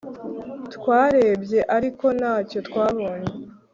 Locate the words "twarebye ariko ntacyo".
0.73-2.59